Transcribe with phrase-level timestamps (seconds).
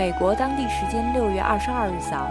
[0.00, 2.26] 美国当地时间六月二十二日早，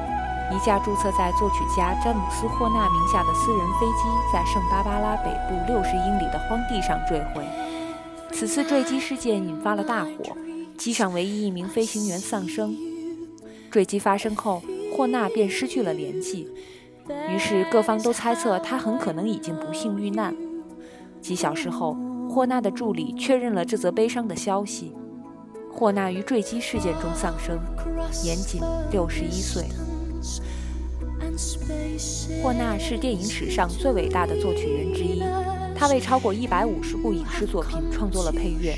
[0.51, 7.45] 一架注册在作曲家詹姆斯·霍纳名下的私人飞机在圣巴巴拉北部六十英里的荒地上坠毁。
[8.31, 10.35] 此次坠机事件引发了大火，
[10.79, 12.75] 机上唯一一名飞行员丧生。
[13.69, 14.63] 坠机发生后，
[14.97, 16.49] 霍纳便失去了联系，
[17.29, 20.35] 于是各方都猜测他很可能已经不幸遇难。
[21.21, 21.95] 几小时后，
[22.27, 24.91] 霍纳的助理确认了这则悲伤的消息。
[25.79, 27.57] 霍纳于坠机事件中丧生，
[28.21, 28.61] 年仅
[28.91, 29.63] 六十一岁。
[32.43, 35.23] 霍纳是电影史上最伟大的作曲人之一，
[35.73, 38.75] 他为超过一百五十部影视作品创作了配乐，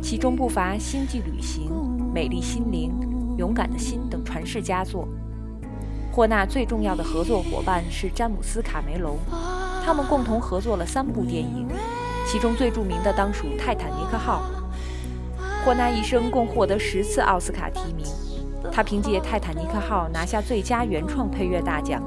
[0.00, 1.68] 其中不乏《星际旅行》
[2.14, 2.92] 《美丽心灵》
[3.36, 5.08] 《勇敢的心》等传世佳作。
[6.12, 9.18] 霍纳最重要的合作伙伴是詹姆斯·卡梅隆，
[9.84, 11.66] 他们共同合作了三部电影，
[12.24, 14.44] 其中最著名的当属《泰坦尼克号》。
[15.66, 18.06] 霍纳一生共获得十次奥斯卡提名，
[18.70, 22.00] 他凭借《泰坦尼克号》拿下最佳原创配乐大奖，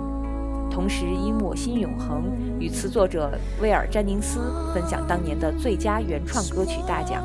[0.71, 2.23] 同时因《我心永恒》
[2.57, 4.39] 与词作者威尔·詹宁斯
[4.73, 7.21] 分享当年的最佳原创歌曲大奖。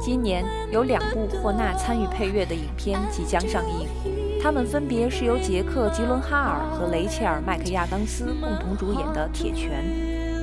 [0.00, 3.86] 今年有两部霍纳参与配乐的影片即将上映，
[4.42, 9.84] 他们分别是由杰克·吉伦哈尔和雷切尔·麦克亚当斯共同主演的《铁拳》。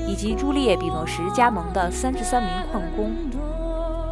[0.07, 3.11] 以及朱丽叶·比诺什加盟的三十三名矿工。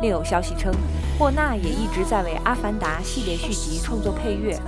[0.02, 0.74] 另有消息称，
[1.20, 4.60] 霍纳也一直在为《阿凡达》系列续集创作配乐。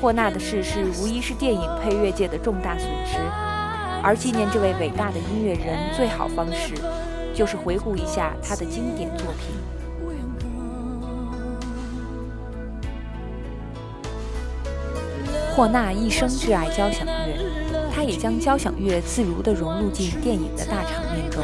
[0.00, 3.18] 霍纳的逝世无疑是电影配乐界的重大损失，
[4.02, 6.74] 而纪念这位伟大的音乐人最好方式，
[7.34, 9.54] 就是回顾一下他的经典作品。
[15.54, 17.51] 霍纳一生挚爱交响乐。
[18.02, 21.40] 他也将交响乐自如地融入进电影的大场面中，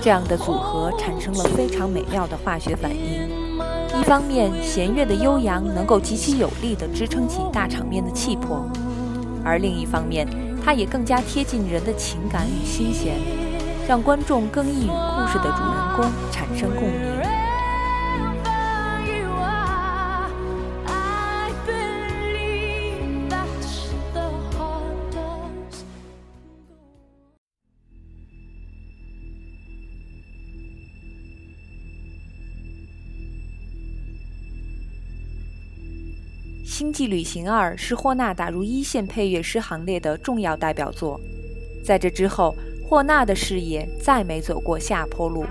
[0.00, 3.28] 这样的组合产生了非常美妙的化学反应。
[4.00, 8.70] 一方面，弦乐的悠扬能够极其有力地支撑起大场面的气魄；
[9.44, 10.28] 而另一方面，
[10.64, 13.16] 它也更加贴近人的情感与心弦，
[13.88, 17.00] 让观众更易与故事的主人公产生共鸣。
[36.74, 41.20] 《星际旅行二》是霍纳打入一线配乐师行列的重要代表作，
[41.84, 42.52] 在这之后，
[42.82, 45.44] 霍纳的事业再没走过下坡路。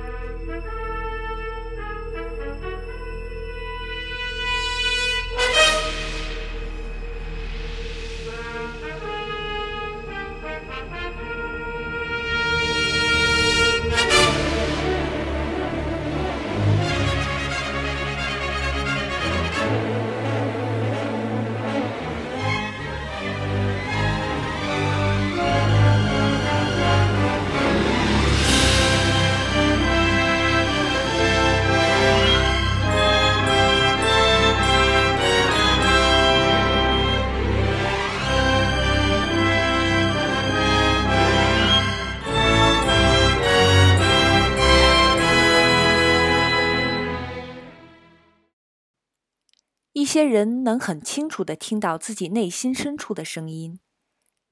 [50.13, 53.79] 些人能很清楚地听到自己内心深处的声音，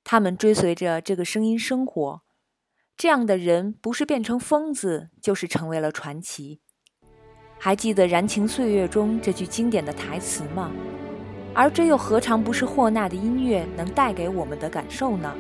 [0.04, 2.24] 他们追随着这个声音生活。
[2.98, 6.62] 这样的人不是变成疯子，就是成为了传奇。
[7.60, 10.72] 还记得《燃情岁月》中这句经典的台词吗？
[11.54, 15.32] 而这又何尝不是霍纳的音乐能带给我们的感受呢？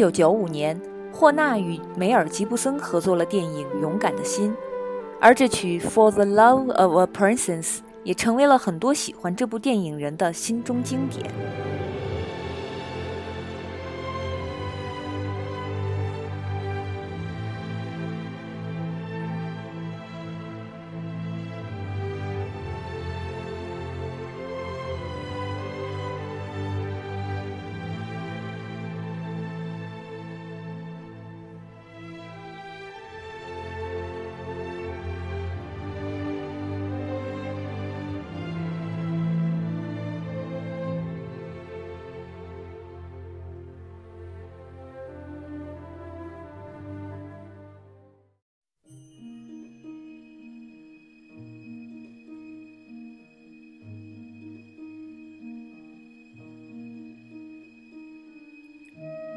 [0.00, 0.80] 九九五年，
[1.12, 4.50] 霍纳与梅尔吉布森合作了电影《勇敢的心》，
[5.20, 7.64] 而这曲《For the Love of a Princess》
[8.02, 11.30] 也成为了很多喜欢这部电影人的心中经典。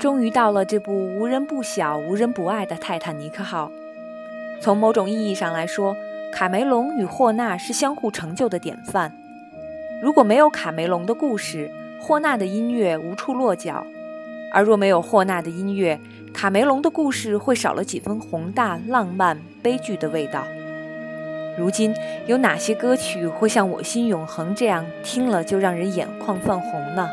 [0.03, 3.71] 终于到了这部无人不晓、无人不爱的泰坦尼克号。
[4.59, 5.95] 从某种意义上来说，
[6.29, 9.15] 卡梅隆与霍纳是相互成就的典范。
[10.01, 11.71] 如果没有卡梅隆的故事，
[12.01, 13.85] 霍纳的音乐无处落脚；
[14.51, 15.97] 而若没有霍纳的音乐，
[16.33, 20.43] 卡梅隆的故事会少了几分宏大、浪漫、悲剧的味道。
[21.57, 21.95] 如今，
[22.27, 27.09] 有哪些歌曲会像《我心永恒》这样听了就让人眼眶泛红呢？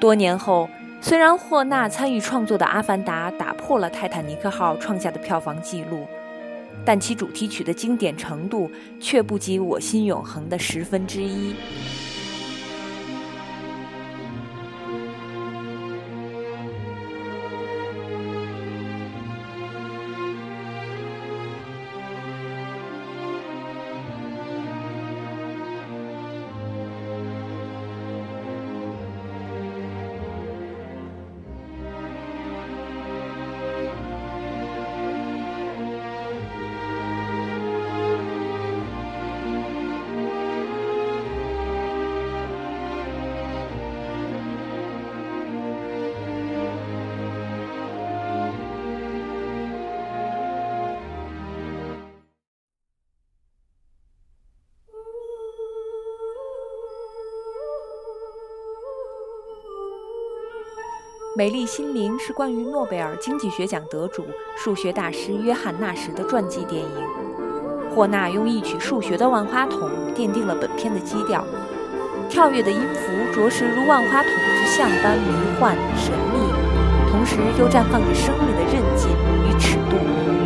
[0.00, 0.68] 多年后。
[1.04, 6.06] 虽然霍纳参与创作的《阿凡达》打破了《泰坦尼克号》创下的票房纪录，
[6.84, 8.70] 但其主题曲的经典程度
[9.00, 11.52] 却不及《我心永恒》的十分之一。
[61.42, 64.24] 《美丽心灵》是关于诺贝尔经济学奖得主、
[64.56, 66.88] 数学大师约翰·纳什的传记电影。
[67.92, 71.44] 霍纳用一曲数学的万花筒奠定了本片的基调，
[72.30, 79.10] 跳跃的音符着实如万花筒之像般迷幻神秘，同时又绽放着生命的韧劲
[79.44, 80.41] 与尺度。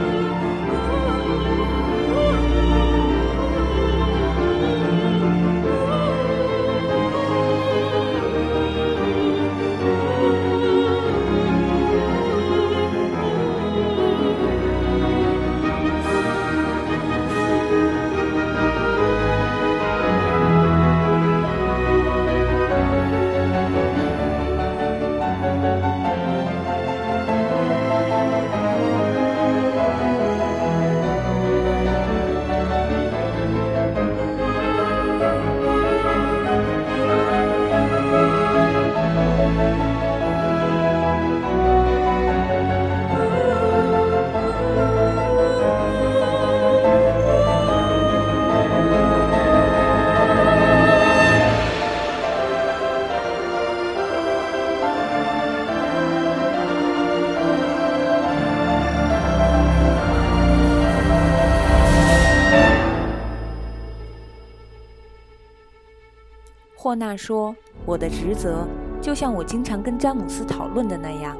[66.97, 68.67] 霍纳说：“我的职责，
[69.03, 71.37] 就像我经常跟詹姆斯讨论的那样，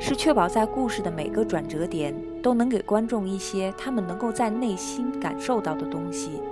[0.00, 2.12] 是确保在故事的每个转折点
[2.42, 6.42] 都能给观众一些他们能够在内心感受到的东西。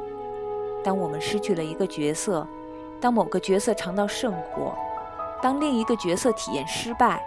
[0.85, 2.47] 当我们失去了一个角色，
[3.01, 4.79] 当某个角色尝到圣果，
[5.43, 7.21] 当另一个角色体验失败，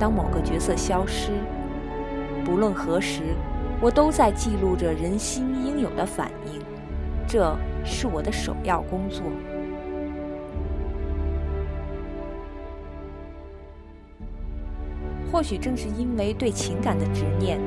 [0.00, 1.30] 当某个角色消失，
[2.44, 3.36] 不论何时，
[3.80, 6.60] 我都在记录着人心应有的反应。
[7.28, 9.22] 这是我的首要工作。”
[15.30, 17.60] 或许正是因为对情感的执念，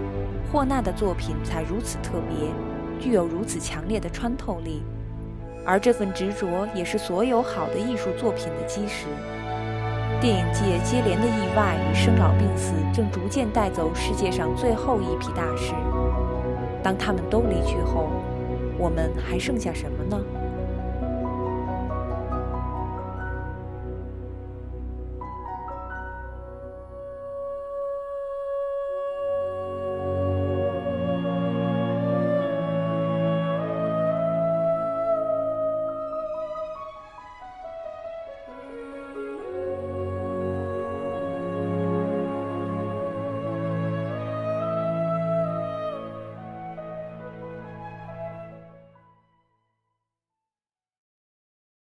[0.52, 2.50] 霍纳的作品才如此特别，
[3.00, 4.84] 具有如此强烈的穿透力。
[5.66, 9.06] 而这份执着也是所有好的艺术作品的基石。
[10.20, 15.74] 电影界接连的意外与生老病死，正逐渐带走世界上最后一批大师。
[16.84, 18.10] 当他们都离去后，
[18.78, 20.22] 我们还剩下什么呢？